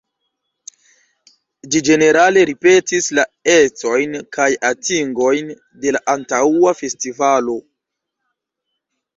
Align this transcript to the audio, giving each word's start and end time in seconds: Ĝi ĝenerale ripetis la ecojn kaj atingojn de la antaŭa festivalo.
Ĝi 1.73 1.81
ĝenerale 1.89 2.45
ripetis 2.51 3.09
la 3.19 3.25
ecojn 3.57 4.15
kaj 4.39 4.49
atingojn 4.71 5.55
de 5.85 5.95
la 5.97 6.03
antaŭa 6.17 6.75
festivalo. 6.81 7.61